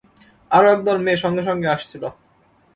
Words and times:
আরো 0.51 0.67
একদল 0.71 0.97
মেয়ে 1.05 1.21
সঙ্গে 1.23 1.43
সঙ্গে 1.49 1.67
আসছিল। 1.67 2.03